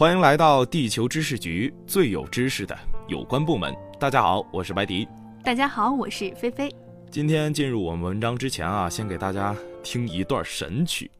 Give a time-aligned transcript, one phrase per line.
[0.00, 2.74] 欢迎来到地球知识局，最有知识的
[3.06, 3.70] 有关部门。
[3.98, 5.06] 大家好，我是白迪。
[5.44, 6.74] 大家好，我是菲菲。
[7.10, 11.10] 今天进入我们文章之前啊，先给大家听一段神曲。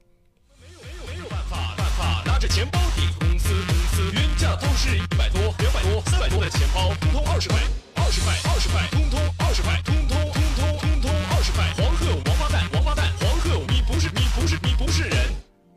[0.58, 7.58] 没有没有没有办法办法，拿着钱包抵公司公司，原价都是一百多、两百多、三百多的钱包，通通二十块，
[7.97, 9.94] 二十块二十块，通通二十块，通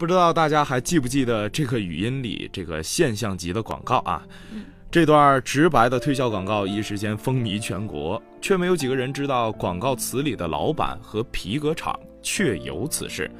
[0.03, 4.21] 不知道大家还记不记得这个语音里这个现象级的广告啊？
[4.91, 13.31] 这段直白的推销广告一时间风靡全国，却没有几个人知道广告词里的老板和皮革厂确有此事，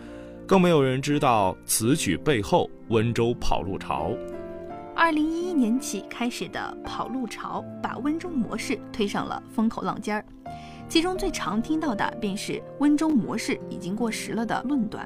[0.47, 4.13] 更没有人知道此曲背后温州跑路潮。
[4.95, 10.23] 二零一一年起开始的跑路潮，把温州模式推上了风口浪尖儿。
[10.87, 15.05] 其中最常听到的便是“温州模式已经过时了”的论断。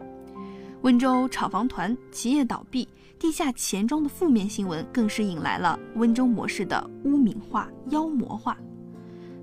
[0.88, 2.88] 温州炒房团企业倒闭、
[3.20, 8.58] 地下钱庄的负面新闻，更是引来了温州模式的污名化、妖魔化。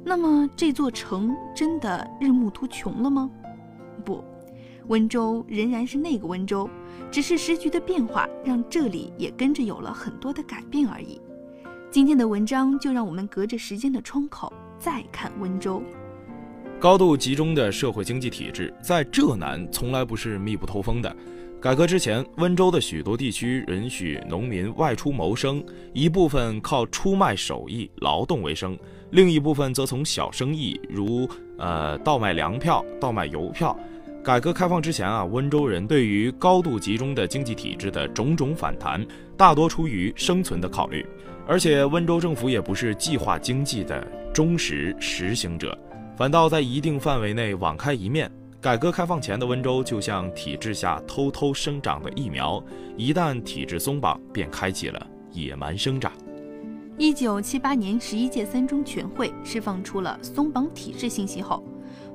[0.03, 3.31] 那么，这座城真的日暮途穷了吗？
[4.07, 4.25] 不，
[4.87, 6.67] 温州仍然是那个温州，
[7.11, 11.21] 只是时局的变化让这里也跟着有了很多的改变而已。
[11.91, 15.83] 今天的文章就让我们隔着时间的窗口再看温州。
[16.81, 21.15] 高度集中的社会经济体制，在浙南从来不是密不透风的。
[21.65, 28.79] 改革之前，温州的许多地区允许农民外出谋生，一部分靠出卖手艺劳动为生，
[29.13, 33.75] 另一部分则从小生意，如呃倒卖粮票、倒卖邮票。
[34.23, 39.03] 改革开放之前啊，温州人对于高度集中的经济体制的种种反弹，
[39.35, 41.07] 大多出于生存的考虑，
[41.47, 45.75] 而且温州政府也不是计划经济的忠实实行者。
[46.15, 48.31] 反倒在一定范围内网开一面。
[48.65, 52.65] 改革开放前的温州就像体制下偷偷生长的疫苗，
[52.97, 56.11] 一旦体制松绑，便开启了野蛮生长。
[56.97, 61.63] 一九七八年十一届三中全会释放出了松绑体制信息后，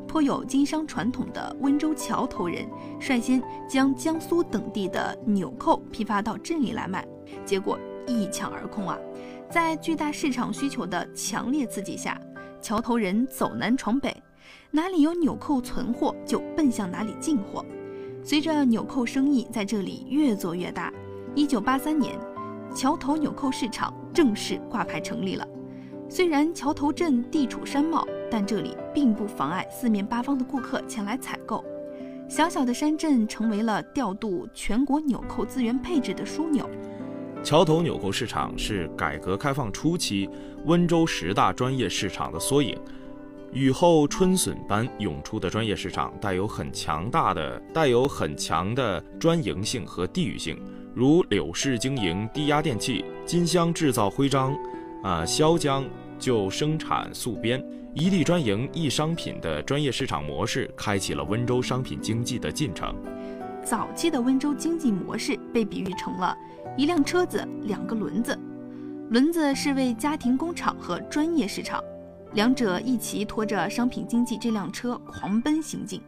[0.08, 2.68] 颇有经商传统的温州桥头人
[3.00, 7.08] 率先将江苏等地的纽扣批发到镇里来卖，
[7.46, 8.98] 结果一抢而空啊！
[9.52, 12.20] 在巨大市场需求的强烈刺激下。
[12.62, 14.14] 桥头人走南闯北，
[14.72, 17.66] 哪里有纽扣存货就奔向哪里进货。
[18.24, 20.92] 随着纽扣生意在这里越做越大，
[21.36, 22.20] 一九八三年，
[22.76, 25.48] 桥头纽扣市场正式挂牌成立了。
[26.10, 31.64] 虽然桥头镇地处山貌，但这里并不妨碍四面八方的顾客前来采购。
[32.28, 36.70] 小小的山镇成为了调度全国纽扣资源配置的枢纽。
[37.42, 40.30] 桥头纽扣市场是改革开放初期
[40.66, 42.78] 温州十大专业市场的缩影。
[43.52, 50.62] 雨后春笋般涌出的专业市场，带有很强大的、带有很强的专营性和地域性，
[50.94, 54.54] 如柳市经营低压电器，金乡制造徽章，
[55.02, 55.84] 啊，潇江
[56.20, 57.64] 就生产素编，
[57.96, 62.96] 一地专营一商品的专业市场模式，开启了温州商品经济的进程。
[63.64, 66.38] 早期的温州经济模式被比喻成了。
[66.78, 68.38] 一辆车子，两个轮子，
[69.10, 71.84] 轮子是为家庭工厂和专业市场，
[72.34, 76.02] 两者一起拖着商品经济这辆车狂奔行进。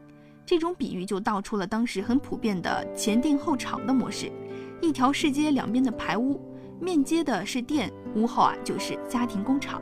[0.46, 4.32] 这种比喻就道出了当时很普遍的前店后厂的模式。
[4.82, 6.42] 一条市街两边的排屋，
[6.80, 9.82] 面接的是店，屋后啊就是家庭工厂。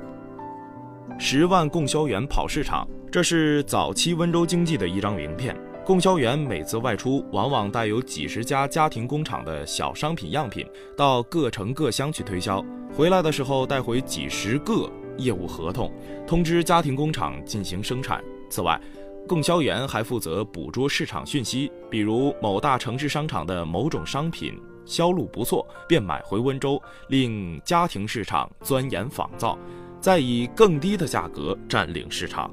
[1.17, 5.57] 十万供销员跑市场，这是早期温州经济的一张名片。
[5.85, 12.63] 供销员每次外出，往往带有几十家家庭工厂的小商品样品到各城各乡去推销。
[12.93, 14.87] 回来的时候，带回几十个
[15.19, 15.91] 业务合同，
[16.25, 18.23] 通知家庭工厂进行生产。
[18.49, 18.79] 此外，
[19.27, 29.55] 供销员还负责捕捉市场讯息，比如某大城市商场的某种商品销路不错，便买回温州，令家庭市场钻研仿造，
[30.01, 32.51] 再以更低的价格占领市场。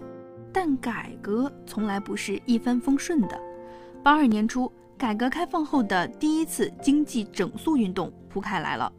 [0.52, 3.40] 但改革从来不是一帆风顺的。
[4.02, 8.92] 八二年初，改革开放后的第一次经济整肃运动铺开来了，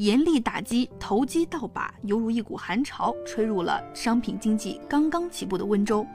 [0.00, 6.06] 严厉打击投机倒把，犹如一股寒潮吹入了商品经济刚刚起步的温州。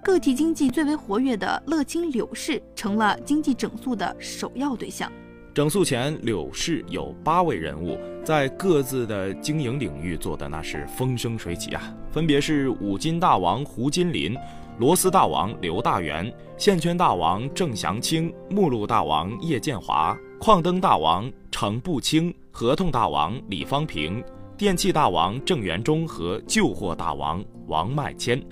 [0.00, 5.10] 个体经济最为活跃的乐清柳市成了经济整肃的首要对象。
[5.52, 14.36] 整肃前，柳市有八位人物在各自的经营领域做的那是风生水起啊，分别是五金大王胡金林、
[14.78, 24.20] 螺丝大王刘大元、线圈大王郑祥清、目录大王叶建华、矿灯大王程步清、合同大王李方平、
[24.56, 28.42] 电器大王郑元忠和旧货大王王迈谦。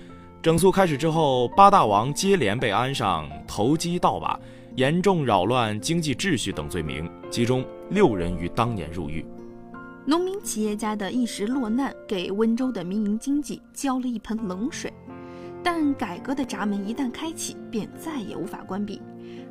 [0.41, 4.39] 整肃开始之后，八大王接连被安上投机倒把。
[4.77, 9.27] 严重扰乱经济秩序等罪名，其中六人于当年入狱。
[10.07, 14.93] 农民企业家的一时落难，给温州的民营经济浇了一盆冷水。
[15.61, 19.03] 但改革的闸门一旦开启，便再也无法关闭。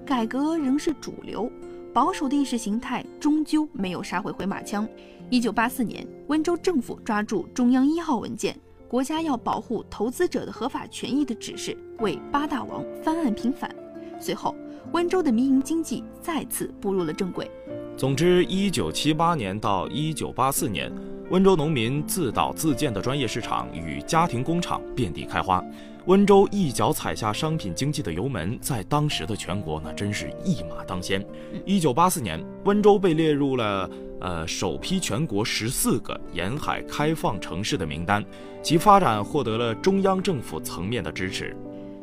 [0.05, 1.51] 改革仍是主流，
[1.93, 4.87] 保守的意识形态终究没有杀回回马枪。
[5.29, 8.55] 一九八四年，温州政府抓住中央一号文件——
[8.87, 13.73] 国家要保护投资者的合法权益的指示，为八大王翻案平反。
[14.19, 14.55] 随后，
[14.91, 17.49] 温州的民营经济再次步入了正轨。
[17.97, 20.91] 总之，一九七八年到一九八四年，
[21.31, 25.63] 温州农民自导自建的专业市场与家庭工厂遍地开花。
[26.09, 31.23] 温州一脚踩下商品经济的油门，在当时的全国那真是一马当先。
[31.67, 33.87] 一九八四年，温州被列入了
[34.19, 38.25] 呃首批全国十四个沿海开放城市的名单，
[38.63, 41.55] 其发展获得了中央政府层面的支持。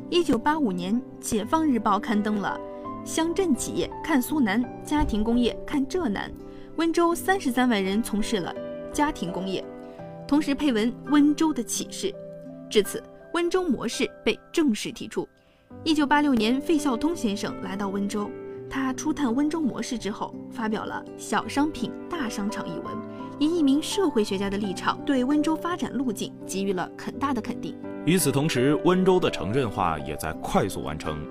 [0.09, 2.57] 一九八五年，《解放日报》刊登了
[3.03, 6.31] “乡镇企业看苏南，家庭工业看浙南”，
[6.77, 8.55] 温州三十三万人从事了
[8.93, 9.61] 家庭工业，
[10.25, 12.15] 同时配文“温州的启示”。
[12.71, 13.03] 至此。
[13.37, 15.29] 温州模式被正式提出。
[15.83, 18.31] 一九八六年，费孝通先生来到温州，
[18.67, 22.97] 他初探温州模式之后，发表了《小商品大商场》一文，
[23.37, 27.75] 以一名社会学家的立场，对温州发展路径给予了很大的肯定。
[28.07, 31.23] 与此同时，温州的城镇化也在快速完成。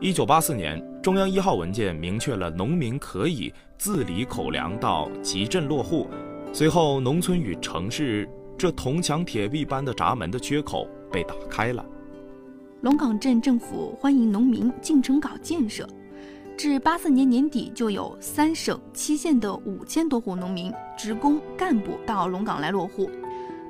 [0.00, 6.08] 一九八四年，中央一号文件明确了农民可以自理口粮到集镇落户。
[6.52, 8.28] 随后，农村与城市
[8.58, 10.86] 这铜墙铁壁般的闸门的缺口。
[11.14, 11.86] 被打开了。
[12.80, 15.88] 龙岗镇政府欢迎农民进城搞建设，
[16.56, 23.08] 至八四年年底，就有三省七县的五千多户农民、职工、干部到龙岗来落户。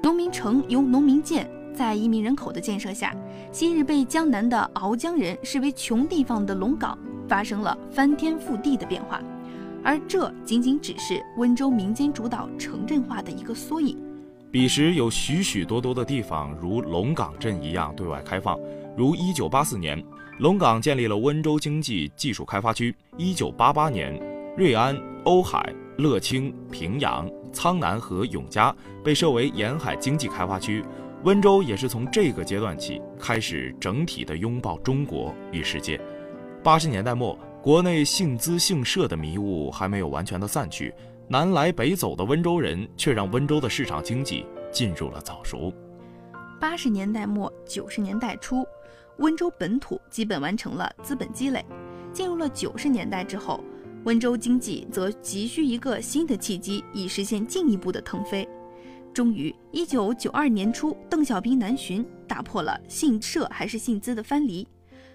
[0.03, 3.15] 农民城由农民建，在移民人口的建设下，
[3.53, 6.99] 昔日被江南的鳌江人视为穷地方的龙岗，
[7.29, 9.23] 发生了翻天覆地的变化。
[9.83, 13.97] 而这仅仅只是温州民间主导城镇化的一个缩影。
[14.55, 18.57] 彼时有许许多多的地方如龙岗镇一样对外开放，
[18.97, 20.05] 如1984年，
[20.39, 24.23] 龙岗建立了温州经济技术开发区；1988年，
[24.57, 28.73] 瑞安、瓯海、乐清、平阳、苍南和永嘉
[29.03, 30.85] 被设为沿海经济开发区。
[31.25, 36.01] 温州也是从这个阶段起开始整体的拥抱中国与世界。
[36.63, 40.95] 八十年代末，国内姓资姓社的迷雾还没有完全的散去。
[41.27, 45.73] 南来北走的温州人，却让温州的市场经济进入了早熟。
[46.61, 48.63] 八十年代末九十年代初，
[49.17, 51.65] 温州本土基本完成了资本积累。
[52.13, 53.65] 进入了九十年代之后，
[54.05, 58.47] 温州经济则急需一个新的契机，以实现进一步的腾飞。
[59.15, 64.67] 终于，一九九二年初，邓小平南巡，打破了姓社还是姓资的藩篱。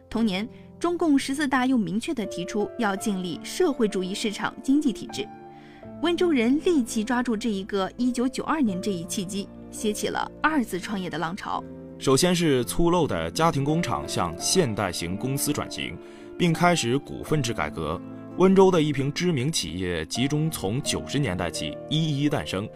[0.10, 0.48] 同年，
[0.80, 5.28] 中共十四大又明确地提出要建立社会主义市场经济体制。
[6.02, 11.62] 温州人立即抓住这一个一九九二年这一契机，掀起了二次创业的浪潮。
[11.98, 15.98] 首先是粗陋的家庭工厂向现代型公司转型，
[16.38, 18.00] 并开始股份制改革。
[18.38, 22.68] 温州的一批知名企业集中从九十年代起一一诞生。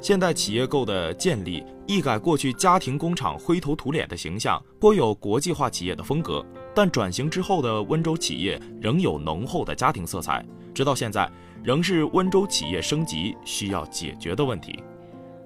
[0.00, 6.46] 现代企业构的建立，一改过去家庭工厂灰头土脸的形象，颇有国际化企业的风格。
[6.72, 11.28] 但转型之后的温州企业仍有浓厚的家庭色彩，直到现在。
[11.62, 14.82] 仍是温州企业升级需要解决的问题。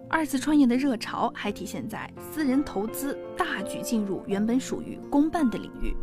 [0.08, 5.96] 二次创业的热潮还体现在私人投资大举进入原本属于公办的领域，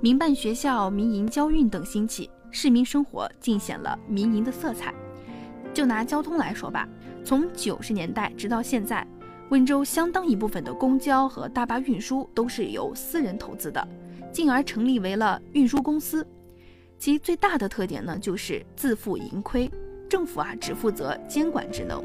[0.00, 4.94] 民办学校、民营交运等兴起，市民生活尽显了民营的色彩。
[5.74, 6.88] 就拿交通来说吧，
[7.22, 9.06] 从九十年代直到现在，
[9.50, 13.86] 温州相当一部分的公交和大巴运输都是由私人投资的，
[14.32, 16.26] 进而成立为了运输公司。
[17.00, 19.70] 其最大的特点呢，就是自负盈亏，
[20.06, 22.04] 政府啊只负责监管职能。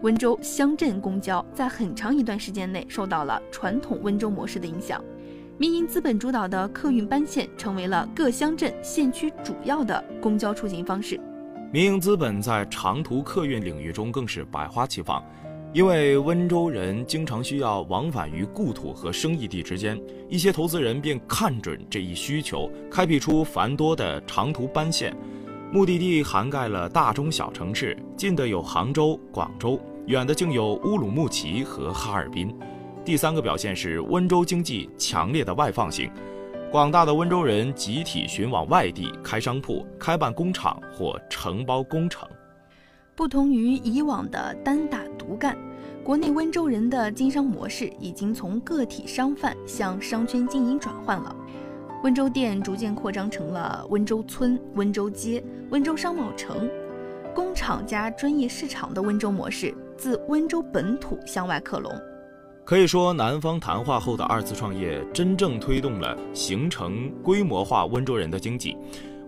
[0.00, 5.04] 温州乡镇公交在很长一段时间内受到了传统温州模式的影响，
[5.58, 11.20] 民营资本主导的客运班线成为了各乡镇县区主要的公交出行方式。
[11.70, 15.22] 民营资本在长途客运领域中更是百花齐放。
[15.74, 19.98] 因为温州人经常需要往返于故土和生意地之间，
[20.28, 25.16] 一些投资人便看准这一需求，开辟出繁多的长途班线，
[25.72, 32.54] 目的地涵盖了大中小城市，近的有杭州、广州，远的竟有乌鲁木齐和哈尔滨。
[33.02, 36.10] 第三个表现是温州经济强烈的外放性，
[36.70, 42.28] 广大的温州人集体寻往外地开商铺、开办工厂或承包工程。
[43.14, 44.98] 不同于以往的单打
[45.32, 45.56] 不干，
[46.04, 51.34] 国内温州人的经商模式已经从个体商贩向商圈经营转换了。
[52.04, 56.68] 温州店逐渐扩张成了温州村、温州街、温州商贸城，
[57.34, 61.90] 工厂加专业市场的温州模式自温州本土向外克隆。
[62.62, 68.76] 可以说，南方谈话后的二次创业真正推动了形成规模化温州人的经济，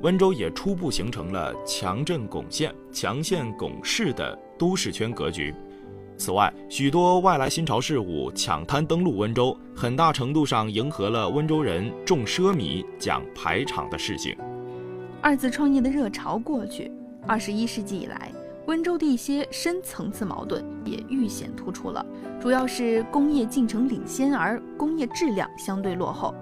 [0.02, 5.54] 温州也初步形成了强镇拱县、强县拱市的都市圈格局。
[6.16, 14.36] 此外，许多外来新潮事物抢滩登陆温州，很大程度上迎合了温州人重奢靡、讲排场的事情。
[15.20, 16.90] 二次创业的热潮过去，
[17.26, 18.30] 二十一世纪以来，
[18.66, 22.04] 温州的一些深层次矛盾也愈显突出了，
[22.40, 26.34] 主要是工业进程领先而工业质量相对落后，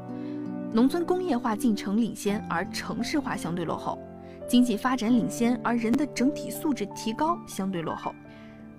[0.73, 3.99] 农村工业化进程领先而城市化相对落后，
[4.47, 8.14] 经济发展领先而人的整体素质提高相对落后。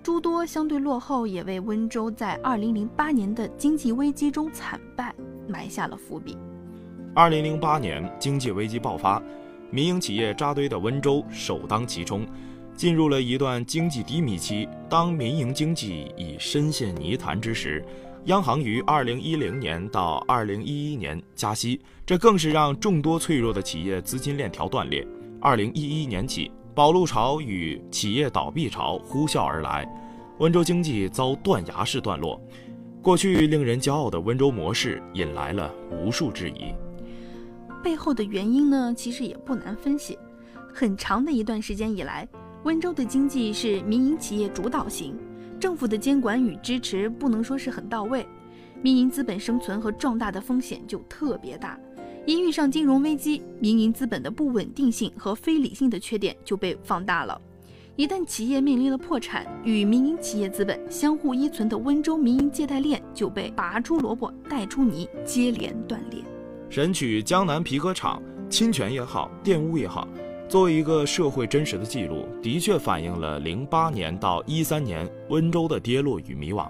[0.04, 5.14] 诸多相对落后，也为温州在二零零八年的经济危机中惨败
[5.48, 6.36] 埋下了伏笔。
[7.14, 9.22] 二零零八年经济危机爆发，
[9.70, 12.26] 民营企业扎堆的温州首当其冲，
[12.76, 14.68] 进入了一段经济低迷期。
[14.90, 17.82] 当民营经济已深陷泥潭之时，
[18.24, 25.06] 央行于二零一零年到二零一一年加息，这更是让众多脆弱的企业资金链条断裂。
[25.40, 26.50] 二零一一年起。
[26.74, 29.88] 保路潮与企业倒闭潮呼啸而来，
[30.38, 32.40] 温州经济遭断崖式段落。
[33.00, 36.74] 过去令人骄傲的温州模式引来了无数质疑。
[37.80, 40.18] 背后的原因呢，其实也不难分析。
[40.72, 42.26] 很长的一段时间以来，
[42.64, 45.16] 温州的经济是民营企业主导型，
[45.60, 48.26] 政府的监管与支持不能说是很到位，
[48.82, 51.78] 民营资本生存和壮大的风险就特别大。
[52.26, 57.38] 一遇上金融危机，民营资本的不稳定性和非理性的缺点就被放大了。
[57.96, 66.22] 一旦企业面临了破产，与民营企业资本相互依存的温州民营借贷链就被拔出萝卜带出泥，接连断裂。
[66.70, 70.08] 神曲江南皮革厂侵权也好，玷污也好，
[70.48, 76.66] 作为一个社会真实的记录，的确反映了零八年到一三年温州的跌落与迷惘。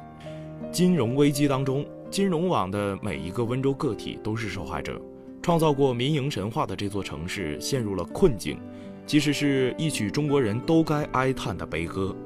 [0.73, 5.01] 金融危机当中，金融网的每一个温州个体都是受害者。
[5.45, 8.59] 创造过民营神话的这座城市陷入了困境，
[9.07, 12.17] 其实是一曲中国人都该哀叹的悲歌。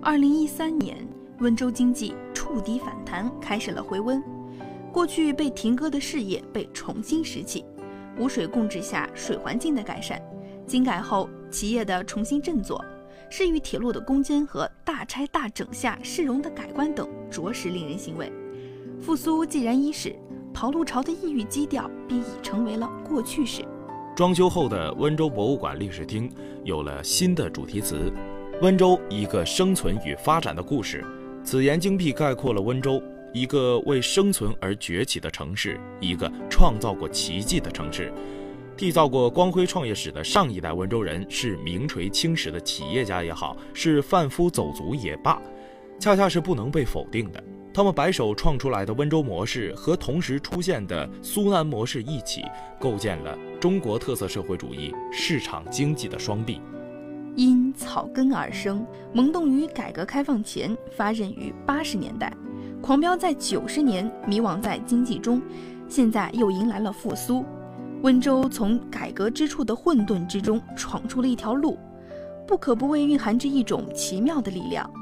[0.00, 0.96] 二零一三年，
[1.40, 4.22] 温州经济触底反弹，开始了回温。
[4.92, 7.64] 过去被停割的事业被重新拾起，
[8.20, 10.22] 污水供治下水环境的改善，
[10.64, 12.80] 经改后企业的重新振作，
[13.28, 18.32] 市域铁路的攻坚和大拆大整下市容的改观等，着实令人欣慰。
[19.00, 20.14] 复苏既然伊始。
[20.52, 23.64] 跑路潮的抑郁基调便已成为了过去式。
[24.14, 26.30] 装修后的温州博物馆历史厅
[26.64, 28.12] 有了新的主题词
[28.60, 31.04] ：“温州一个生存与发展的故事。”
[31.42, 38.12] 此言精辟概括了温州一个为生存而崛起的城市，一个创造过奇迹的城市。
[38.76, 45.40] 缔造过光辉创业史的上一代温州人，是名垂青史的企业家也好，是贩夫走卒也罢，
[45.98, 47.42] 恰恰是不能被否定的。
[47.74, 52.42] 他们白手创出来的温州模式和同时出现的苏南模式一起，
[52.78, 56.60] 构建了中国特色社会主义市场经济的双臂。
[57.34, 62.30] 因草根而生，萌动于改革开放前，发轫于八十年代，
[62.82, 65.40] 狂飙在九十年，迷惘在经济中，
[65.88, 67.42] 现在又迎来了复苏。
[68.02, 71.78] 温州从改革之初的混沌之中闯出了一条路，
[72.46, 74.92] 不可不谓蕴含着一种奇妙的力量。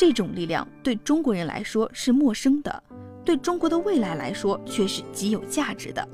[0.00, 2.82] 这种力量对中国人来说是陌生的，
[3.22, 6.08] 对中国的未来来说却是极有价值的。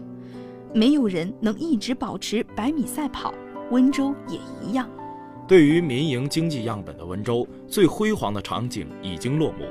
[0.74, 3.32] 没有人能一直保持百米赛跑，
[3.70, 4.90] 温州也一样。
[5.46, 9.64] 对于民营经济样本的温州，最辉煌的场景已经落幕，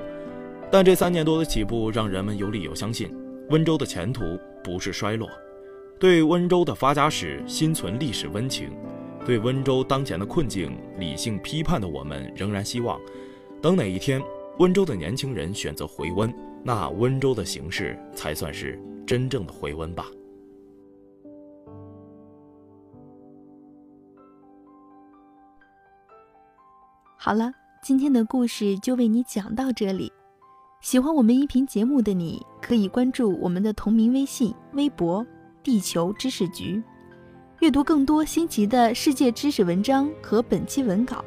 [0.72, 3.14] 但这三年多的起步让人们有理由相信，
[3.50, 4.24] 温州的前途
[4.64, 5.30] 不是衰落。
[6.00, 8.70] 对温州的发家史心存历史温情，
[9.26, 12.98] 对温州当前的困境理性批判的我们仍然希望。
[13.66, 14.22] 等哪一天，
[14.60, 16.32] 温州的年轻人选择回温，
[16.64, 20.06] 那温州的形势才算是真正的回温吧。
[27.18, 30.14] 好了，今天的故事就为你讲到这里。
[30.82, 35.26] 喜欢我们音频节目的你，可以关注我们的同名微信、微博
[35.66, 36.80] “地球知识局”，
[37.62, 41.26] 阅读更多新奇的世界知识文章和本期文稿。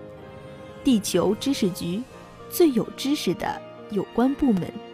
[0.85, 2.00] 地球知识局。
[2.50, 4.88] 最有知识的有关部门。